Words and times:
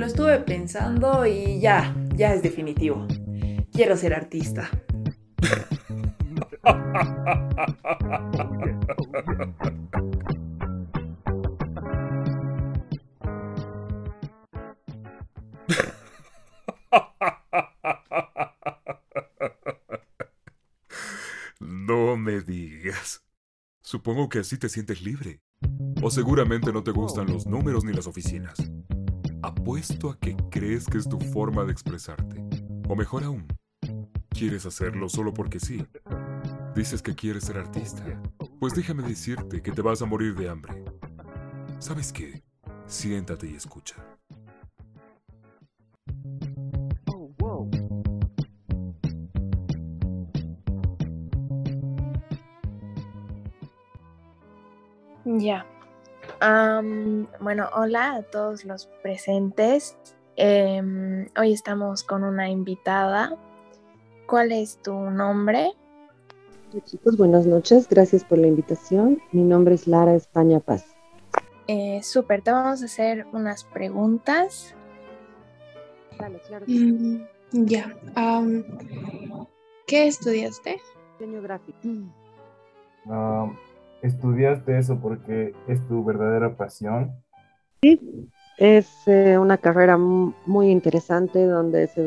Lo 0.00 0.06
estuve 0.06 0.40
pensando 0.40 1.26
y 1.26 1.60
ya, 1.60 1.94
ya 2.16 2.32
es 2.32 2.42
definitivo. 2.42 3.06
Quiero 3.70 3.98
ser 3.98 4.14
artista. 4.14 4.70
No 21.60 22.16
me 22.16 22.40
digas. 22.40 23.22
Supongo 23.82 24.30
que 24.30 24.38
así 24.38 24.56
te 24.56 24.70
sientes 24.70 25.02
libre. 25.02 25.42
O 26.00 26.10
seguramente 26.10 26.72
no 26.72 26.82
te 26.82 26.90
gustan 26.90 27.26
los 27.26 27.46
números 27.46 27.84
ni 27.84 27.92
las 27.92 28.06
oficinas. 28.06 28.56
Apuesto 29.60 30.08
a 30.08 30.18
que 30.18 30.34
crees 30.50 30.86
que 30.86 30.96
es 30.96 31.06
tu 31.06 31.20
forma 31.20 31.64
de 31.64 31.72
expresarte. 31.72 32.42
O 32.88 32.96
mejor 32.96 33.24
aún, 33.24 33.46
quieres 34.30 34.64
hacerlo 34.64 35.10
solo 35.10 35.34
porque 35.34 35.60
sí. 35.60 35.86
Dices 36.74 37.02
que 37.02 37.14
quieres 37.14 37.44
ser 37.44 37.58
artista. 37.58 38.02
Pues 38.58 38.74
déjame 38.74 39.02
decirte 39.02 39.60
que 39.60 39.70
te 39.70 39.82
vas 39.82 40.00
a 40.00 40.06
morir 40.06 40.34
de 40.34 40.48
hambre. 40.48 40.82
¿Sabes 41.78 42.10
qué? 42.10 42.42
Siéntate 42.86 43.50
y 43.50 43.54
escucha. 43.54 43.96
Ya. 55.26 55.66
Bueno, 57.40 57.68
hola 57.74 58.14
a 58.14 58.22
todos 58.22 58.64
los 58.64 58.86
presentes. 59.02 59.96
Em, 60.36 61.28
hoy 61.38 61.52
estamos 61.52 62.02
con 62.02 62.24
una 62.24 62.48
invitada. 62.48 63.36
¿Cuál 64.26 64.52
es 64.52 64.78
tu 64.82 64.94
nombre? 64.94 65.72
Hola 66.72 66.84
chicos, 66.84 67.16
buenas 67.16 67.46
noches. 67.46 67.88
Gracias 67.88 68.24
por 68.24 68.38
la 68.38 68.46
invitación. 68.46 69.20
Mi 69.32 69.42
nombre 69.42 69.74
es 69.74 69.86
Lara 69.86 70.14
España 70.14 70.60
Paz. 70.60 70.86
Eh, 71.66 72.00
Súper, 72.02 72.42
te 72.42 72.52
vamos 72.52 72.82
a 72.82 72.86
hacer 72.86 73.26
unas 73.32 73.64
preguntas. 73.64 74.74
Dale, 76.18 76.40
claro. 76.46 76.64
Mm, 76.68 77.22
ya. 77.52 77.94
¿Qué 79.86 80.06
estudiaste? 80.06 80.80
Diseño 81.18 81.42
gráfico 81.42 81.76
estudiaste 84.02 84.78
eso 84.78 84.98
porque 85.00 85.54
es 85.68 85.86
tu 85.88 86.04
verdadera 86.04 86.56
pasión. 86.56 87.12
Sí, 87.82 88.28
es 88.58 88.86
eh, 89.06 89.38
una 89.38 89.56
carrera 89.56 89.96
muy 89.96 90.70
interesante 90.70 91.46
donde 91.46 91.86
se, 91.86 92.02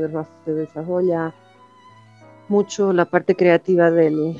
desarrolla 0.45 1.33
mucho 2.47 2.93
la 2.93 3.05
parte 3.05 3.35
creativa 3.35 3.89
del, 3.89 4.37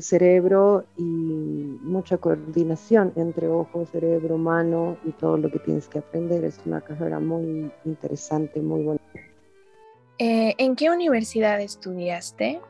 cerebro 0.00 0.84
y 0.96 1.02
mucha 1.02 2.18
coordinación 2.18 3.12
entre 3.16 3.48
ojo, 3.48 3.86
cerebro, 3.86 4.38
mano 4.38 4.96
y 5.04 5.10
todo 5.10 5.38
lo 5.38 5.50
que 5.50 5.58
tienes 5.58 5.88
que 5.88 5.98
aprender. 5.98 6.44
Es 6.44 6.60
una 6.64 6.80
carrera 6.80 7.18
muy 7.18 7.72
interesante, 7.84 8.60
muy 8.60 8.82
buena. 8.82 9.00
Eh, 10.18 10.54
¿En 10.58 10.76
qué 10.76 10.90
universidad 10.90 11.60
estudiaste? 11.60 12.60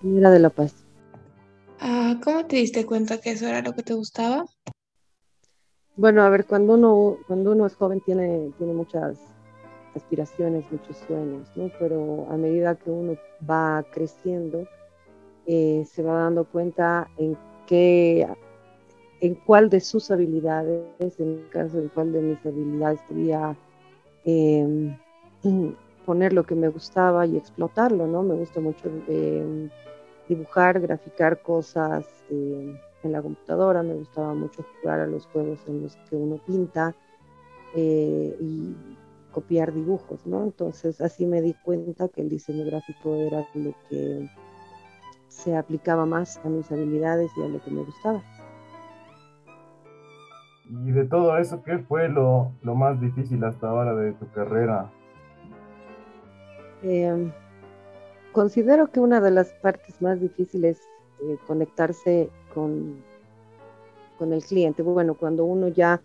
Primera 0.00 0.30
de 0.30 0.38
La 0.38 0.50
Paz. 0.50 0.87
Ah, 1.80 2.18
¿Cómo 2.24 2.44
te 2.46 2.56
diste 2.56 2.84
cuenta 2.84 3.20
que 3.20 3.30
eso 3.30 3.46
era 3.46 3.62
lo 3.62 3.72
que 3.72 3.82
te 3.82 3.94
gustaba? 3.94 4.44
Bueno, 5.96 6.22
a 6.22 6.28
ver, 6.28 6.44
cuando 6.44 6.74
uno, 6.74 7.18
cuando 7.26 7.52
uno 7.52 7.66
es 7.66 7.74
joven 7.74 8.00
tiene, 8.00 8.52
tiene 8.58 8.72
muchas 8.72 9.18
aspiraciones, 9.94 10.64
muchos 10.70 10.96
sueños, 10.96 11.48
¿no? 11.56 11.70
Pero 11.78 12.26
a 12.30 12.36
medida 12.36 12.76
que 12.76 12.90
uno 12.90 13.16
va 13.48 13.84
creciendo, 13.92 14.66
eh, 15.46 15.84
se 15.88 16.02
va 16.02 16.22
dando 16.22 16.44
cuenta 16.44 17.08
en 17.16 17.36
qué, 17.66 18.26
en 19.20 19.34
cuál 19.34 19.70
de 19.70 19.80
sus 19.80 20.10
habilidades, 20.10 21.18
en 21.20 21.38
el 21.38 21.48
caso 21.50 21.80
de 21.80 21.88
cuál 21.88 22.12
de 22.12 22.22
mis 22.22 22.46
habilidades 22.46 23.00
podía 23.08 23.56
em, 24.24 24.96
poner 26.06 26.32
lo 26.32 26.44
que 26.44 26.54
me 26.54 26.68
gustaba 26.68 27.26
y 27.26 27.36
explotarlo, 27.36 28.06
¿no? 28.06 28.22
Me 28.22 28.34
gusta 28.34 28.60
mucho 28.60 28.88
em, 29.08 29.70
dibujar, 30.28 30.80
graficar 30.80 31.40
cosas 31.42 32.06
eh, 32.30 32.78
en 33.02 33.12
la 33.12 33.22
computadora, 33.22 33.82
me 33.82 33.94
gustaba 33.94 34.34
mucho 34.34 34.64
jugar 34.80 35.00
a 35.00 35.06
los 35.06 35.26
juegos 35.26 35.60
en 35.66 35.82
los 35.82 35.96
que 36.08 36.16
uno 36.16 36.38
pinta 36.46 36.94
eh, 37.74 38.36
y 38.40 38.76
copiar 39.32 39.72
dibujos, 39.72 40.26
¿no? 40.26 40.42
Entonces 40.42 41.00
así 41.00 41.26
me 41.26 41.40
di 41.40 41.54
cuenta 41.64 42.08
que 42.08 42.22
el 42.22 42.28
diseño 42.28 42.64
gráfico 42.64 43.14
era 43.14 43.46
lo 43.54 43.72
que 43.88 44.28
se 45.28 45.56
aplicaba 45.56 46.06
más 46.06 46.38
a 46.44 46.48
mis 46.48 46.70
habilidades 46.72 47.30
y 47.36 47.42
a 47.42 47.48
lo 47.48 47.62
que 47.62 47.70
me 47.70 47.82
gustaba. 47.82 48.22
Y 50.70 50.90
de 50.90 51.04
todo 51.04 51.38
eso, 51.38 51.62
¿qué 51.62 51.78
fue 51.78 52.08
lo, 52.08 52.52
lo 52.62 52.74
más 52.74 53.00
difícil 53.00 53.42
hasta 53.44 53.68
ahora 53.68 53.94
de 53.94 54.12
tu 54.12 54.30
carrera? 54.32 54.90
Eh, 56.82 57.32
considero 58.38 58.92
que 58.92 59.00
una 59.00 59.20
de 59.20 59.32
las 59.32 59.52
partes 59.54 60.00
más 60.00 60.20
difíciles 60.20 60.78
es 61.18 61.26
eh, 61.28 61.38
conectarse 61.44 62.30
con, 62.54 63.02
el 64.20 64.44
cliente. 64.44 64.80
Bueno, 64.80 65.14
cuando 65.14 65.44
uno 65.44 65.66
ya, 65.66 66.00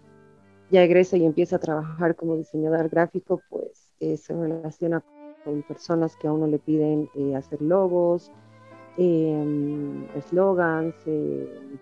ya 0.71 0.81
egresa 0.81 1.15
y 1.15 1.25
empieza 1.25 1.57
a 1.57 1.59
trabajar 1.59 2.15
como 2.15 2.35
diseñador 2.35 2.89
gráfico, 2.89 3.39
pues 3.51 3.87
eh, 3.99 4.17
se 4.17 4.33
relaciona 4.33 5.03
con 5.45 5.61
personas 5.61 6.15
que 6.15 6.27
a 6.27 6.33
uno 6.33 6.47
le 6.47 6.57
piden 6.57 7.07
eh, 7.13 7.35
hacer 7.35 7.61
logos, 7.61 8.31
em, 8.97 10.07
eslogans, 10.15 10.95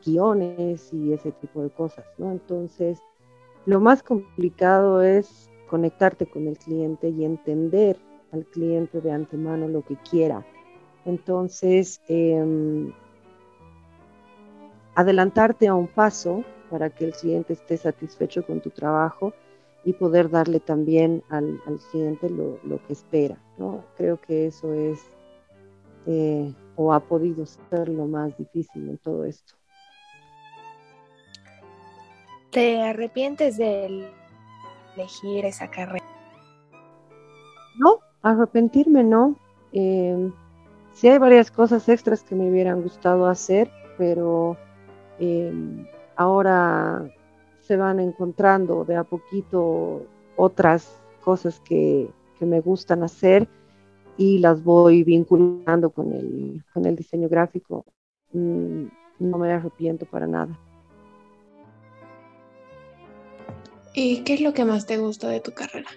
guiones 0.05 0.91
y 0.91 1.13
ese 1.13 1.31
tipo 1.31 1.63
de 1.63 1.69
cosas, 1.69 2.03
¿no? 2.17 2.29
Entonces, 2.29 2.99
lo 3.65 3.79
más 3.79 4.03
complicado 4.03 5.01
es 5.01 5.49
conectarte 5.69 6.25
con 6.25 6.45
el 6.49 6.57
cliente 6.57 7.07
y 7.07 7.23
entender 7.23 7.97
al 8.31 8.45
cliente 8.45 9.01
de 9.01 9.11
antemano 9.11 9.67
lo 9.67 9.81
que 9.83 9.95
quiera. 9.97 10.45
Entonces, 11.05 12.01
em, 12.07 12.91
adelantarte 14.95 15.67
a 15.67 15.75
un 15.75 15.87
paso 15.87 16.43
para 16.69 16.89
que 16.89 17.05
el 17.05 17.13
cliente 17.13 17.53
esté 17.53 17.77
satisfecho 17.77 18.45
con 18.45 18.61
tu 18.61 18.69
trabajo 18.69 19.33
y 19.83 19.93
poder 19.93 20.29
darle 20.29 20.59
también 20.59 21.23
al, 21.29 21.59
cliente 21.91 22.29
lo, 22.29 22.59
que 22.85 22.93
espera. 22.93 23.37
¿no? 23.57 23.83
Creo 23.97 24.19
que 24.21 24.47
eso 24.47 24.73
es 24.73 24.99
eh, 26.05 26.53
o 26.75 26.93
ha 26.93 26.99
podido 26.99 27.45
ser 27.45 27.89
lo 27.89 28.05
más 28.05 28.37
difícil 28.37 28.89
en 28.89 28.97
todo 28.97 29.25
esto. 29.25 29.55
¿Te 32.51 32.81
arrepientes 32.81 33.57
de 33.57 34.09
elegir 34.95 35.45
esa 35.45 35.71
carrera? 35.71 36.10
Arrepentirme 38.21 39.03
no. 39.03 39.35
Eh, 39.73 40.31
sí 40.93 41.07
hay 41.07 41.17
varias 41.17 41.49
cosas 41.51 41.87
extras 41.89 42.23
que 42.23 42.35
me 42.35 42.49
hubieran 42.49 42.81
gustado 42.81 43.27
hacer, 43.27 43.69
pero 43.97 44.57
em, 45.19 45.85
ahora 46.15 47.09
se 47.61 47.77
van 47.77 47.99
encontrando 47.99 48.85
de 48.85 48.95
a 48.95 49.03
poquito 49.03 50.03
otras 50.35 50.99
cosas 51.23 51.59
que, 51.61 52.09
me 52.41 52.59
gustan 52.59 53.03
hacer 53.03 53.47
y 54.17 54.39
las 54.39 54.63
voy 54.63 55.03
vinculando 55.03 55.91
con 55.91 56.11
el, 56.11 56.63
con 56.73 56.87
el 56.87 56.95
diseño 56.95 57.29
gráfico. 57.29 57.85
Mm, 58.33 58.85
no 59.19 59.37
me 59.37 59.51
arrepiento 59.51 60.07
para 60.07 60.25
nada. 60.25 60.57
¿Y 63.93 64.23
qué 64.23 64.33
es 64.33 64.41
lo 64.41 64.55
que 64.55 64.65
más 64.65 64.87
te 64.87 64.97
gusta 64.97 65.27
de 65.27 65.39
tu 65.39 65.51
carrera? 65.51 65.89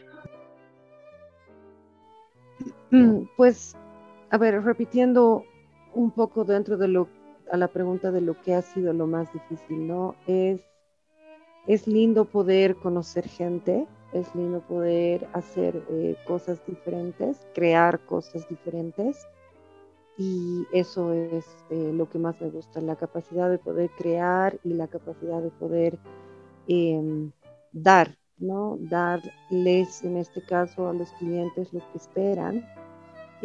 Mm, 2.95 3.27
pues, 3.37 3.75
a 4.31 4.39
ver, 4.39 4.63
repitiendo 4.63 5.45
un 5.95 6.13
poco 6.13 6.45
dentro 6.45 6.77
de 6.77 6.87
lo, 6.87 7.09
a 7.51 7.57
la 7.57 7.67
pregunta 7.67 8.13
de 8.13 8.21
lo 8.21 8.41
que 8.41 8.55
ha 8.55 8.63
sido 8.63 8.93
lo 8.93 9.09
más 9.09 9.33
difícil, 9.33 9.89
¿no? 9.89 10.15
Es, 10.29 10.61
es 11.67 11.89
lindo 11.89 12.25
poder 12.25 12.77
conocer 12.77 13.27
gente, 13.27 13.89
es 14.13 14.33
lindo 14.37 14.61
poder 14.61 15.27
hacer 15.33 15.83
eh, 15.91 16.15
cosas 16.25 16.65
diferentes, 16.69 17.45
crear 17.53 17.99
cosas 18.07 18.49
diferentes. 18.49 19.27
Y 20.17 20.65
eso 20.73 21.13
es 21.13 21.45
eh, 21.71 21.91
lo 21.93 22.09
que 22.09 22.21
más 22.21 22.41
me 22.41 22.49
gusta, 22.49 22.81
la 22.81 22.95
capacidad 22.95 23.51
de 23.51 23.59
poder 23.59 23.91
crear 23.99 24.57
y 24.63 24.75
la 24.75 24.87
capacidad 24.87 25.43
de 25.43 25.51
poder 25.51 25.99
em, 26.69 27.33
dar, 27.73 28.17
¿no? 28.39 28.79
Darles, 28.79 30.05
en 30.05 30.17
este 30.17 30.47
caso, 30.47 30.89
a 30.89 30.93
los 30.93 31.11
clientes 31.15 31.73
lo 31.73 31.81
que 31.91 31.99
esperan 31.99 32.65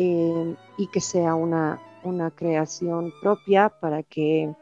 y 0.02 0.88
que 0.88 1.02
sea 1.02 1.36
una, 1.36 1.80
una 2.04 2.32
creación 2.32 3.12
propia 3.22 3.70
para 3.70 4.04
que 4.04 4.54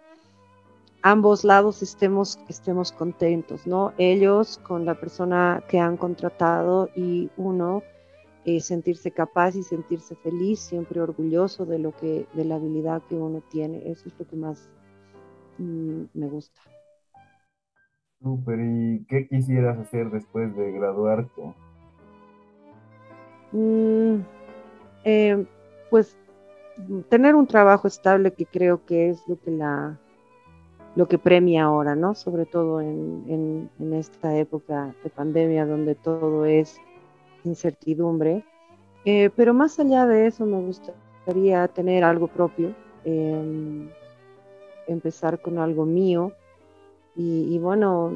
ambos 1.01 1.43
lados 1.43 1.81
estemos, 1.81 2.39
estemos 2.49 2.91
contentos, 2.91 3.67
¿no? 3.67 3.93
Ellos 3.97 4.59
con 4.63 4.85
la 4.85 4.95
persona 4.95 5.63
que 5.69 5.79
han 5.79 5.97
contratado 5.97 6.89
y 6.95 7.29
uno 7.37 7.83
eh, 8.45 8.61
sentirse 8.61 9.11
capaz 9.11 9.55
y 9.55 9.63
sentirse 9.63 10.15
feliz, 10.15 10.59
siempre 10.59 11.01
orgulloso 11.01 11.65
de 11.65 11.79
lo 11.79 11.95
que, 11.95 12.25
de 12.33 12.45
la 12.45 12.55
habilidad 12.55 13.01
que 13.03 13.15
uno 13.15 13.41
tiene. 13.51 13.89
Eso 13.89 14.09
es 14.09 14.19
lo 14.19 14.27
que 14.27 14.35
más 14.35 14.69
mm, 15.57 16.03
me 16.13 16.27
gusta. 16.27 16.61
Súper, 18.21 18.59
¿y 18.59 19.05
qué 19.09 19.27
quisieras 19.27 19.77
hacer 19.77 20.09
después 20.09 20.55
de 20.55 20.71
graduarte? 20.71 21.53
Mm, 23.51 24.21
eh, 25.09 25.45
pues 25.89 26.17
tener 27.07 27.33
un 27.33 27.47
trabajo 27.47 27.87
estable 27.87 28.33
que 28.33 28.45
creo 28.45 28.85
que 28.85 29.09
es 29.09 29.25
lo 29.25 29.39
que 29.39 29.51
la 29.51 29.97
lo 30.97 31.07
que 31.07 31.17
premia 31.17 31.65
ahora, 31.65 31.95
¿no? 31.95 32.13
Sobre 32.13 32.45
todo 32.45 32.81
en, 32.81 33.69
esta 33.93 34.35
época 34.35 34.93
de 35.03 35.09
pandemia 35.11 35.65
donde 35.65 35.95
todo 35.95 36.43
es 36.45 36.81
incertidumbre. 37.43 38.43
Eh, 39.05 39.29
pero 39.35 39.53
más 39.53 39.79
allá 39.79 40.07
de 40.07 40.27
eso 40.27 40.45
me 40.45 40.59
gustaría 40.59 41.67
tener 41.67 42.03
algo 42.03 42.27
propio, 42.27 42.73
em, 43.05 43.89
empezar 44.87 45.39
con 45.39 45.59
algo 45.59 45.85
mío 45.85 46.33
y, 47.15 47.57
bueno, 47.59 48.11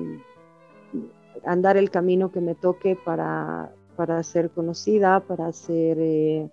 andar 1.46 1.78
el 1.78 1.92
camino 1.92 2.32
que 2.32 2.42
me 2.42 2.56
toque 2.56 2.96
para, 2.96 3.72
para 3.96 4.22
ser 4.24 4.50
conocida, 4.50 5.20
para 5.20 5.52
ser 5.52 5.98
eh, 6.00 6.50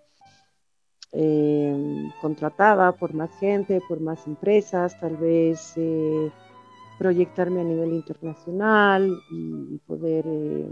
eh, 1.13 2.11
contratada 2.21 2.93
por 2.93 3.15
más 3.15 3.31
gente, 3.39 3.81
por 3.89 4.01
más 4.01 4.27
empresas, 4.27 4.99
tal 5.01 5.17
vez 5.17 5.73
eh, 5.77 6.31
proyectarme 6.99 7.61
a 7.61 7.65
nivel 7.65 7.93
internacional 7.93 9.19
y, 9.31 9.79
poder 9.87 10.25
eh, 10.27 10.69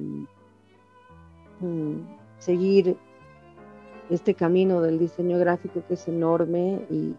mm, 1.60 2.00
seguir 2.38 2.96
este 4.10 4.34
camino 4.34 4.82
del 4.82 4.98
diseño 4.98 5.38
gráfico 5.38 5.82
que 5.86 5.94
es 5.94 6.08
enorme 6.08 6.86
y, 6.90 7.14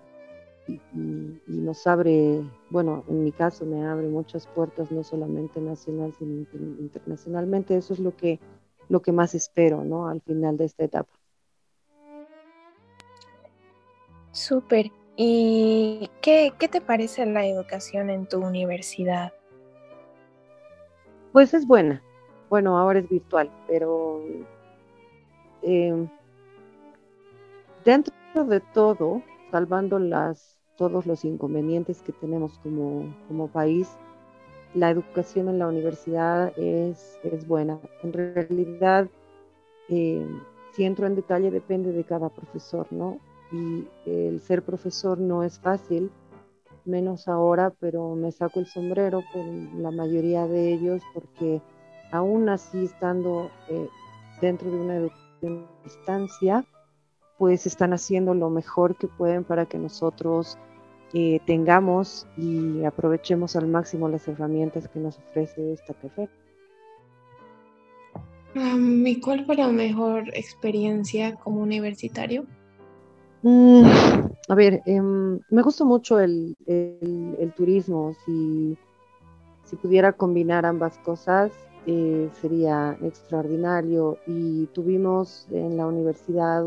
nos 1.48 1.88
abre, 1.88 2.44
bueno, 2.70 3.06
en 3.08 3.24
mi 3.24 3.32
caso 3.32 3.66
me 3.66 3.86
abre 3.86 4.10
muchas 4.10 4.48
puertas, 4.48 4.92
no 4.92 5.02
solamente 5.02 5.62
nacional, 5.62 6.14
sino 6.20 6.46
internacionalmente. 6.80 7.78
Eso 7.78 7.94
es 7.94 8.00
lo 8.00 8.14
que, 8.18 8.42
lo 8.90 9.02
que 9.02 9.14
más 9.14 9.34
espero, 9.34 9.86
¿no? 9.86 10.10
Al 10.10 10.20
final 10.20 10.58
de 10.58 10.66
esta 10.66 10.84
etapa. 10.84 11.17
Súper. 14.32 14.92
¿Y 15.16 16.12
qué, 16.22 16.54
te 16.72 16.80
parece 16.80 17.26
la 17.26 17.46
educación 17.46 18.12
en 18.12 18.28
tu 18.28 18.38
universidad? 18.38 19.34
Pues 21.32 21.56
es 21.56 21.66
buena. 21.66 22.04
Bueno, 22.50 22.78
ahora 22.78 23.00
es 23.00 23.10
virtual, 23.10 23.52
pero 23.68 24.22
eh, 25.64 26.08
dentro 27.84 28.14
de 28.46 28.60
todo, 28.60 29.24
salvando 29.52 29.98
las, 29.98 30.60
todos 30.78 31.08
los 31.08 31.26
inconvenientes 31.26 32.04
que 32.04 32.14
tenemos 32.14 32.60
como, 32.60 33.48
país, 33.48 33.90
la 34.76 34.92
educación 34.92 35.50
en 35.50 35.58
la 35.58 35.68
universidad 35.68 36.54
es, 36.58 37.20
buena. 37.48 37.80
En 38.04 38.14
realidad, 38.14 39.10
eh, 39.90 40.28
si 40.74 40.86
entro 40.86 41.08
en 41.08 41.16
detalle, 41.16 41.50
depende 41.50 41.92
de 41.92 42.04
cada 42.04 42.30
profesor, 42.30 42.86
¿no? 42.92 43.20
Y 43.52 43.88
el 44.06 44.40
ser 44.42 44.64
profesor 44.64 45.20
no 45.20 45.44
es 45.44 45.60
fácil, 45.60 46.12
menos 46.86 47.28
ahora, 47.28 47.74
pero 47.80 48.16
me 48.16 48.32
saco 48.32 48.60
el 48.60 48.68
sombrero 48.68 49.22
por 49.34 49.46
la 49.46 49.92
mayoría 49.92 50.48
de 50.48 50.74
ellos 50.74 51.02
porque 51.14 51.62
aún 52.12 52.50
así 52.50 52.86
estando 52.86 53.52
eh, 53.70 53.88
dentro 54.42 54.72
de 54.72 54.78
una 54.78 54.96
educación 54.96 55.66
a 55.66 55.84
distancia, 55.84 56.66
pues 57.38 57.68
están 57.68 57.94
haciendo 57.94 58.34
lo 58.34 58.50
mejor 58.50 58.96
que 58.96 59.08
pueden 59.08 59.44
para 59.44 59.66
que 59.66 59.78
nosotros 59.78 60.58
eh, 61.14 61.40
tengamos 61.46 62.28
y 62.36 62.84
aprovechemos 62.84 63.56
al 63.56 63.68
máximo 63.68 64.10
las 64.10 64.28
herramientas 64.28 64.88
que 64.88 65.00
nos 65.00 65.18
ofrece 65.20 65.74
esta 65.74 65.94
carrera. 65.94 66.32
¿Y 68.56 69.22
cuál 69.22 69.46
fue 69.46 69.56
la 69.56 69.68
mejor 69.68 70.30
experiencia 70.34 71.36
como 71.36 71.62
universitario? 71.62 72.46
Mm, 73.50 73.86
a 74.50 74.56
ver, 74.56 74.82
em, 74.86 75.40
me 75.50 75.62
gusta 75.62 75.86
mucho 75.86 76.20
el, 76.20 76.58
turismo. 77.56 78.14
Si, 78.26 78.78
pudiera 79.82 80.12
combinar 80.12 80.66
ambas 80.66 80.98
cosas, 80.98 81.52
eh, 81.86 82.30
sería 82.42 82.98
extraordinario. 83.02 84.18
Y 84.28 84.66
tuvimos 84.74 85.48
en 85.52 85.78
la 85.78 85.88
universidad 85.88 86.66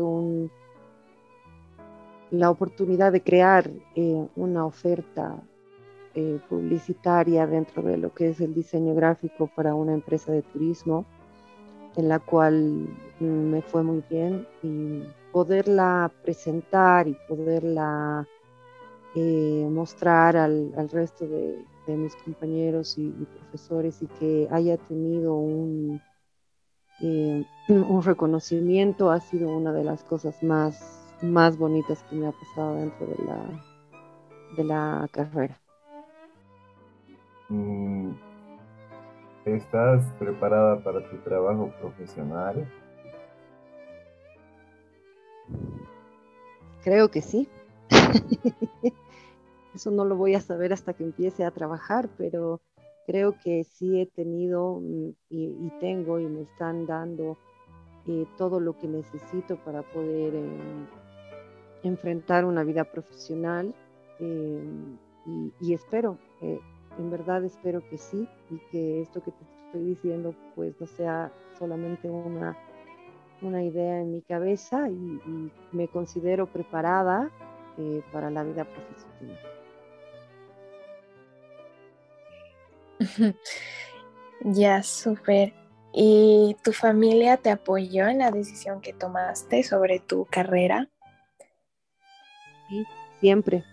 la 2.31 2.49
oportunidad 2.49 3.11
de 3.11 3.21
crear 3.21 3.69
eh, 3.95 4.27
una 4.35 4.65
oferta 4.65 5.35
eh, 6.15 6.39
publicitaria 6.49 7.45
dentro 7.45 7.83
de 7.83 7.97
lo 7.97 8.11
que 8.11 8.29
es 8.29 8.41
el 8.41 8.55
diseño 8.55 8.95
gráfico 8.95 9.51
para 9.55 9.75
una 9.75 9.93
empresa 9.93 10.31
de 10.31 10.41
turismo, 10.41 11.05
en 11.95 12.09
la 12.09 12.19
cual 12.19 12.87
me 13.19 13.61
fue 13.61 13.83
muy 13.83 14.03
bien 14.09 14.47
y 14.63 15.03
poderla 15.31 16.11
presentar 16.23 17.07
y 17.07 17.15
poderla 17.27 18.27
eh, 19.15 19.67
mostrar 19.69 20.37
al, 20.37 20.89
resto 20.91 21.27
de, 21.27 21.65
mis 21.87 22.15
compañeros 22.15 22.97
y, 22.97 23.09
profesores 23.09 24.01
y 24.01 24.07
que 24.07 24.47
haya 24.49 24.77
tenido 24.77 25.35
un, 25.35 26.01
eh, 27.01 27.45
un 27.69 28.01
reconocimiento 28.01 29.11
ha 29.11 29.19
sido 29.19 29.49
una 29.49 29.73
de 29.73 29.83
las 29.83 30.03
cosas 30.05 30.41
más, 30.41 31.05
más 31.21 31.57
bonitas 31.57 32.03
que 32.03 32.15
me 32.15 32.27
ha 32.27 32.31
pasado 32.31 32.75
dentro 32.75 33.07
de 33.07 33.25
la, 33.25 33.63
de 34.55 34.63
la 34.63 35.09
carrera. 35.11 35.59
Mm, 37.49 38.00
¿Estás 39.45 40.05
preparada 40.19 40.83
para 40.83 41.09
tu 41.09 41.17
trabajo 41.17 41.71
profesional? 41.79 42.67
Creo 46.83 47.09
que 47.09 47.21
sí. 47.21 47.49
Eso 49.75 49.89
no 49.89 50.05
lo 50.05 50.15
voy 50.15 50.35
a 50.35 50.41
saber 50.41 50.73
hasta 50.73 50.93
que 50.93 51.03
empiece 51.03 51.43
a 51.43 51.51
trabajar, 51.51 52.09
pero 52.17 52.61
creo 53.07 53.35
que 53.43 53.63
sí 53.63 53.99
he 53.99 54.05
tenido 54.05 54.79
mm, 54.79 55.09
y, 55.29 55.71
tengo 55.79 56.19
y 56.19 56.25
me 56.27 56.41
están 56.41 56.85
dando 56.85 57.37
eh, 58.07 58.25
todo 58.37 58.59
lo 58.59 58.77
que 58.77 58.87
necesito 58.87 59.57
para 59.57 59.81
poder 59.81 60.35
em, 60.35 60.85
enfrentar 61.83 62.45
una 62.45 62.63
vida 62.63 62.83
profesional 62.83 63.73
em, 64.19 64.97
y, 65.59 65.73
espero, 65.73 66.17
eh, 66.41 66.59
en 66.97 67.11
verdad 67.11 67.43
espero 67.43 67.81
que 67.89 67.97
sí 67.97 68.27
y 68.49 68.57
que 68.71 69.01
esto 69.01 69.21
que 69.21 69.31
te 69.31 69.43
estoy 69.65 69.85
diciendo 69.85 70.35
pues 70.55 70.79
no 70.79 70.87
sea 70.87 71.31
solamente 71.57 72.09
una 72.09 72.57
una 73.41 73.63
idea 73.63 73.99
en 74.01 74.11
mi 74.11 74.21
cabeza 74.21 74.87
y, 74.89 75.51
me 75.71 75.87
considero 75.87 76.47
preparada 76.47 77.31
eh, 77.77 78.03
para 78.11 78.29
la 78.29 78.43
vida 78.43 78.65
profesional. 78.65 79.39
Ya, 84.43 84.81
súper. 84.81 85.53
¿Y 85.93 86.57
tu 86.63 86.73
familia 86.73 87.37
te 87.37 87.51
apoyó 87.51 88.07
en 88.07 88.17
la 88.17 88.31
decisión 88.31 88.81
que 88.81 88.91
tomaste 88.91 89.61
sobre 89.61 89.99
tu 89.99 90.25
carrera? 90.25 90.89
Sí, 92.67 92.83
siempre. 93.19 93.63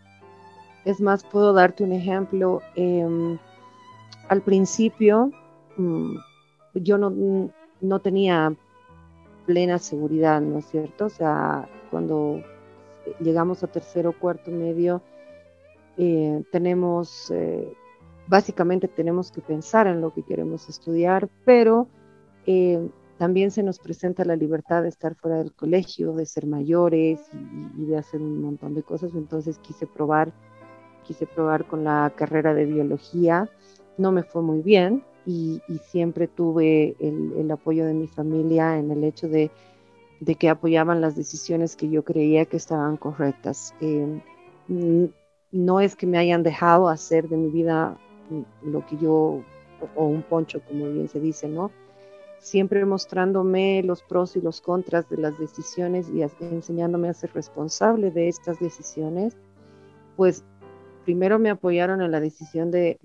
Es 0.89 1.03
más, 1.03 1.23
puedo 1.23 1.53
darte 1.53 1.85
un 1.85 1.93
ejemplo. 1.93 2.63
Em, 2.75 3.37
al 4.31 4.41
principio, 4.41 5.31
mm, 5.77 6.17
yo 6.77 6.97
no, 6.97 7.11
no 7.83 7.99
tenía 7.99 8.55
plena 9.45 9.79
seguridad, 9.79 10.41
¿no 10.41 10.61
es 10.61 10.65
cierto? 10.65 11.05
O 11.05 11.11
sea, 11.11 11.69
cuando 11.91 12.43
llegamos 13.21 13.63
a 13.63 13.67
tercero, 13.67 14.19
cuarto, 14.19 14.51
medio, 14.51 15.03
eh, 15.99 16.43
tenemos, 16.51 17.31
eh, 17.33 17.71
básicamente 18.27 18.89
tenemos 18.89 19.31
que 19.31 19.43
pensar 19.43 19.89
en 19.89 20.01
lo 20.01 20.15
que 20.15 20.23
queremos 20.23 20.71
estudiar, 20.71 21.29
pero 21.45 21.87
eh, 22.47 22.89
también 23.19 23.51
se 23.51 23.63
nos 23.63 23.79
presenta 23.79 24.25
la 24.25 24.37
libertad 24.37 24.85
de 24.85 24.89
estar 24.89 25.15
fuera 25.17 25.37
del 25.37 25.53
colegio, 25.53 26.15
de 26.15 26.25
ser 26.25 26.47
mayores 26.47 27.21
y, 27.77 27.85
de 27.85 27.99
hacer 27.99 28.23
un 28.23 28.41
montón 28.41 28.75
de 28.75 28.83
cosas. 28.83 29.15
Entonces 29.15 29.59
quise 29.59 29.87
probar, 29.87 30.33
quise 31.09 31.27
probar 31.27 31.65
con 31.65 31.85
la 31.85 32.13
carrera 32.15 32.53
de 32.53 32.67
biología. 32.67 33.49
No 33.97 34.13
me 34.13 34.23
fue 34.23 34.43
muy 34.43 34.61
bien, 34.61 35.03
y, 35.29 35.61
siempre 35.83 36.27
tuve 36.27 36.97
el, 37.01 37.51
apoyo 37.51 37.85
de 37.85 37.93
mi 37.93 38.07
familia 38.07 38.79
en 38.79 38.91
el 38.91 39.05
hecho 39.05 39.29
de, 39.29 39.51
que 40.39 40.49
apoyaban 40.49 41.01
las 41.01 41.17
decisiones 41.17 41.77
que 41.77 41.91
yo 41.91 42.03
creía 42.03 42.47
que 42.47 42.57
estaban 42.57 42.97
correctas. 42.97 43.75
Eh, 43.81 44.21
no 45.51 45.81
es 45.81 45.97
que 45.97 46.07
me 46.07 46.19
hayan 46.19 46.43
dejado 46.43 46.89
hacer 46.89 47.29
de 47.29 47.37
mi 47.37 47.51
vida 47.51 47.99
lo 48.63 48.87
que 48.87 48.97
yo, 48.97 49.43
o 49.95 50.05
un 50.05 50.23
poncho, 50.23 50.63
como 50.67 50.87
bien 50.87 51.09
se 51.09 51.21
dice, 51.21 51.47
¿no? 51.47 51.71
Siempre 52.39 52.85
mostrándome 52.87 53.83
los 53.83 54.03
pros 54.03 54.35
y 54.37 54.41
los 54.41 54.63
contras 54.63 55.11
de 55.11 55.19
las 55.19 55.39
decisiones 55.39 56.09
y 56.09 56.23
enseñándome 56.41 57.09
a 57.09 57.15
ser 57.15 57.33
responsable 57.35 58.11
de 58.11 58.29
estas 58.29 58.61
decisiones, 58.61 59.37
pues 60.17 60.45
primero 61.09 61.39
me 61.39 61.49
apoyaron 61.49 62.03
en 62.03 62.11
la 62.11 62.21
decisión 62.21 62.71
de, 62.71 62.99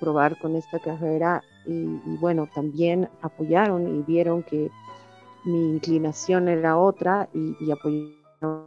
probar 0.00 0.38
con 0.38 0.56
esta 0.56 0.78
carrera 0.78 1.42
y, 1.66 1.84
bueno, 2.18 2.48
también 2.54 3.10
apoyaron 3.20 3.98
y 3.98 4.00
vieron 4.00 4.42
que 4.42 4.70
mi 5.44 5.74
inclinación 5.74 6.48
era 6.48 6.78
otra 6.78 7.28
y, 7.34 7.54
y 7.60 7.70
apoyaron 7.70 8.64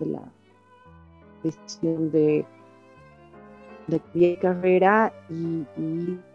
la 0.00 0.22
decisión 1.42 2.10
de, 2.10 2.46
de 3.88 4.00
mi 4.14 4.36
carrera 4.38 5.12
y, 5.28 5.66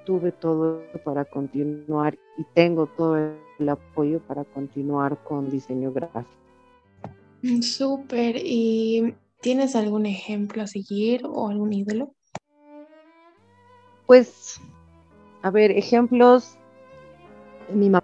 tuve 0.05 0.31
todo 0.33 0.83
para 1.03 1.25
continuar 1.25 2.15
y 2.37 2.43
tengo 2.53 2.85
todo 2.85 3.17
el 3.17 3.67
apoyo 3.67 4.19
para 4.27 4.43
continuar 4.45 5.17
con 5.23 5.49
diseño 5.49 5.91
gráfico. 5.91 6.29
Súper. 7.61 8.35
¿Y 8.37 9.15
tienes 9.41 9.75
algún 9.75 10.05
ejemplo 10.05 10.61
a 10.63 10.67
seguir 10.67 11.25
o 11.25 11.49
algún 11.49 11.73
ídolo? 11.73 12.13
Pues, 14.05 14.59
a 15.41 15.51
ver, 15.51 15.71
ejemplos. 15.71 16.57
Mi 17.73 17.89
mamá 17.89 18.03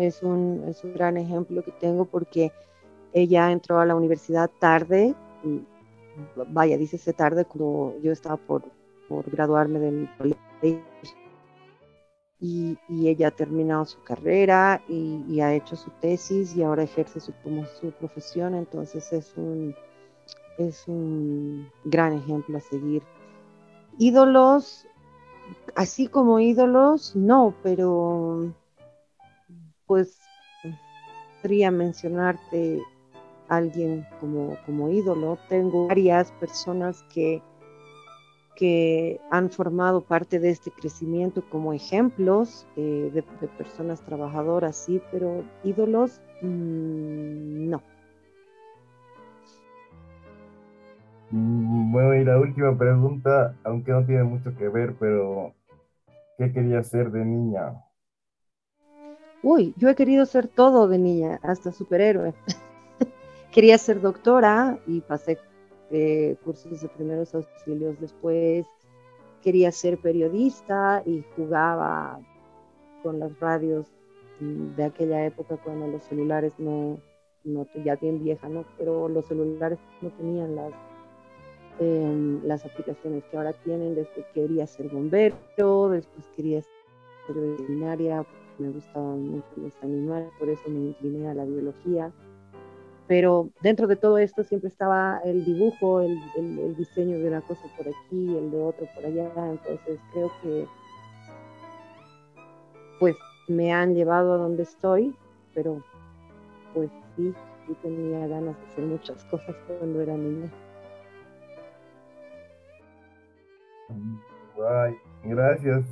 es 0.00 0.22
un, 0.22 0.64
es 0.68 0.84
un 0.84 0.92
gran 0.94 1.16
ejemplo 1.16 1.64
que 1.64 1.72
tengo 1.72 2.04
porque 2.04 2.52
ella 3.12 3.50
entró 3.50 3.80
a 3.80 3.86
la 3.86 3.96
universidad 3.96 4.50
tarde 4.58 5.14
vaya, 6.48 6.76
dícese 6.76 7.12
tarde, 7.12 7.44
cuando 7.44 7.98
yo 8.02 8.12
estaba 8.12 8.36
por, 8.36 8.62
por 9.08 9.30
graduarme 9.30 9.78
de 9.78 9.90
mi 9.90 10.06
colegio. 10.18 10.84
Y, 12.40 12.76
y, 12.88 13.08
ella 13.08 13.28
ha 13.28 13.30
terminado 13.30 13.84
su 13.86 14.02
carrera 14.02 14.82
y, 14.88 15.40
ha 15.40 15.54
hecho 15.54 15.76
su 15.76 15.90
tesis 16.00 16.54
y 16.56 16.62
ahora 16.62 16.82
ejerce 16.82 17.20
su, 17.20 17.32
como 17.42 17.64
su 17.64 17.90
profesión, 17.92 18.54
entonces 18.54 19.12
es 19.12 19.32
un, 19.36 19.74
es 20.58 20.86
un 20.86 21.68
gran 21.84 22.14
ejemplo 22.14 22.58
a 22.58 22.60
seguir. 22.60 23.02
Ídolos, 23.98 24.86
así 25.76 26.08
como 26.08 26.40
ídolos, 26.40 27.14
no, 27.14 27.54
pero 27.62 28.52
pues 29.86 30.18
podría 31.42 31.70
mencionarte 31.70 32.82
alguien 33.48 34.06
como, 34.20 34.56
como 34.66 34.90
ídolo. 34.90 35.38
Tengo 35.48 35.88
varias 35.88 36.32
personas 36.32 37.04
que, 37.12 37.42
que 38.56 39.20
han 39.30 39.50
formado 39.50 40.00
parte 40.00 40.38
de 40.38 40.50
este 40.50 40.70
crecimiento 40.70 41.42
como 41.50 41.72
ejemplos 41.72 42.66
eh, 42.76 43.10
de, 43.12 43.22
personas 43.58 44.00
trabajadoras, 44.02 44.76
sí, 44.76 45.00
pero 45.10 45.44
ídolos, 45.62 46.20
mm, 46.40 47.68
no. 47.68 47.82
Bueno, 51.36 52.14
y 52.14 52.24
la 52.24 52.38
última 52.38 52.78
pregunta, 52.78 53.56
aunque 53.64 53.90
no 53.90 54.06
tiene 54.06 54.22
mucho 54.22 54.54
que 54.56 54.68
ver, 54.68 54.94
pero 55.00 55.52
¿qué 56.38 56.52
quería 56.52 56.80
ser 56.84 57.10
de 57.10 57.24
niña? 57.24 57.82
Uy, 59.42 59.74
yo 59.76 59.88
he 59.88 59.96
querido 59.96 60.26
ser 60.26 60.46
todo 60.46 60.86
de 60.86 60.98
niña, 60.98 61.40
hasta 61.42 61.72
superhéroe. 61.72 62.34
Quería 63.52 63.78
ser 63.78 64.00
doctora 64.00 64.78
y 64.86 65.00
pasé 65.00 65.38
eh, 65.90 66.36
cursos 66.44 66.80
de 66.80 66.88
primeros 66.88 67.34
auxilios 67.34 68.00
después. 68.00 68.66
Quería 69.42 69.72
ser 69.72 69.98
periodista 69.98 71.02
y 71.04 71.24
jugaba 71.34 72.20
con 73.02 73.18
las 73.18 73.38
radios 73.40 73.88
de 74.38 74.84
aquella 74.84 75.26
época 75.26 75.56
cuando 75.56 75.88
los 75.88 76.04
celulares 76.04 76.52
no, 76.58 76.98
no 77.42 77.66
ya 77.84 77.96
bien 77.96 78.22
vieja, 78.22 78.48
¿no? 78.48 78.64
Pero 78.78 79.08
los 79.08 79.26
celulares 79.26 79.78
no 80.00 80.10
tenían 80.10 80.56
las, 80.56 80.72
em, 81.80 82.42
las 82.44 82.64
aplicaciones 82.64 83.24
que 83.24 83.36
ahora 83.36 83.52
tienen. 83.52 83.94
Después 83.94 84.26
quería 84.34 84.66
ser 84.66 84.88
bombero, 84.88 85.36
después 85.90 86.26
quería 86.36 86.62
ser 86.62 87.34
veterinaria, 87.34 88.24
me 88.58 88.70
gustaban 88.70 89.28
mucho 89.28 89.48
los 89.56 89.72
animales, 89.82 90.28
por 90.38 90.48
eso 90.48 90.62
me 90.68 90.90
incliné 90.90 91.28
a 91.28 91.34
la 91.34 91.44
biología 91.44 92.12
pero 93.06 93.50
dentro 93.62 93.86
de 93.86 93.96
todo 93.96 94.18
esto 94.18 94.42
siempre 94.44 94.68
estaba 94.68 95.20
el 95.24 95.44
dibujo, 95.44 96.00
el, 96.00 96.18
el, 96.36 96.74
diseño 96.76 97.18
de 97.18 97.28
una 97.28 97.42
cosa 97.42 97.62
por 97.76 97.86
aquí, 97.86 98.36
el 98.36 98.50
de 98.50 98.62
otro 98.62 98.86
por 98.94 99.04
allá, 99.04 99.30
entonces 99.36 100.00
creo 100.12 100.32
que 100.42 100.66
pues 102.98 103.16
me 103.48 103.74
han 103.74 103.94
llevado 103.94 104.32
a 104.32 104.38
donde 104.38 104.62
estoy, 104.62 105.14
pero 105.52 105.82
pues 106.72 106.90
sí, 107.16 107.34
sí 107.66 107.76
tenía 107.82 108.26
ganas 108.26 108.56
de 108.58 108.66
hacer 108.68 108.84
muchas 108.84 109.22
cosas 109.26 109.54
cuando 109.66 110.00
era 110.00 110.16
niña. 110.16 110.50
Guay, 114.56 114.96
gracias. 115.24 115.84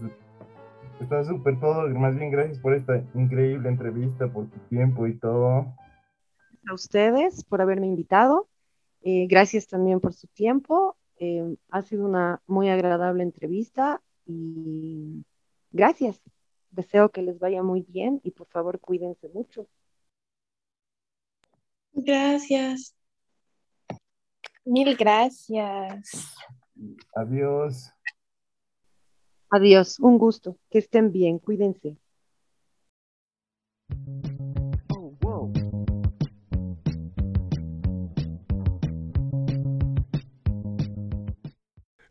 Está 1.00 1.24
súper 1.24 1.58
todo, 1.58 1.88
más 1.88 2.16
bien 2.16 2.30
gracias 2.30 2.58
por 2.58 2.74
esta 2.74 3.02
increíble 3.14 3.68
entrevista, 3.68 4.32
por 4.32 4.48
tu 4.48 4.58
tiempo 4.68 5.06
y 5.06 5.18
todo 5.18 5.66
a 6.68 6.74
ustedes 6.74 7.44
por 7.44 7.60
haberme 7.60 7.86
invitado. 7.86 8.48
Eh, 9.02 9.26
gracias 9.28 9.66
también 9.66 10.00
por 10.00 10.14
su 10.14 10.26
tiempo. 10.28 10.96
Eh, 11.16 11.56
ha 11.70 11.82
sido 11.82 12.04
una 12.04 12.42
muy 12.46 12.68
agradable 12.68 13.22
entrevista 13.22 14.02
y 14.26 15.24
gracias. 15.70 16.20
Deseo 16.70 17.10
que 17.10 17.22
les 17.22 17.38
vaya 17.38 17.62
muy 17.62 17.82
bien 17.82 18.20
y 18.24 18.30
por 18.30 18.46
favor 18.48 18.80
cuídense 18.80 19.28
mucho. 19.28 19.66
Gracias. 21.92 22.94
Mil 24.64 24.96
gracias. 24.96 26.36
Adiós. 27.14 27.92
Adiós, 29.50 29.98
un 30.00 30.18
gusto. 30.18 30.58
Que 30.70 30.78
estén 30.78 31.12
bien, 31.12 31.38
cuídense. 31.38 31.98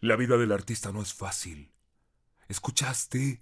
La 0.01 0.15
vida 0.15 0.35
del 0.37 0.51
artista 0.51 0.91
no 0.91 1.01
es 1.01 1.13
fácil. 1.13 1.71
¿Escuchaste? 2.49 3.41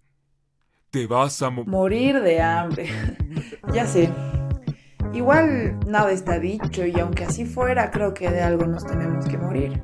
Te 0.92 1.08
vas 1.08 1.42
a 1.42 1.50
morir 1.50 2.22
de 2.22 2.42
hambre. 2.42 2.90
ya 3.74 3.88
sé. 3.88 4.14
Igual 5.14 5.80
nada 5.88 6.12
está 6.12 6.38
dicho 6.38 6.86
y 6.86 7.00
aunque 7.00 7.24
así 7.24 7.46
fuera, 7.46 7.90
creo 7.92 8.14
que 8.14 8.30
de 8.30 8.42
algo 8.42 8.66
nos 8.66 8.86
tenemos 8.86 9.26
que 9.26 9.38
morir. 9.38 9.84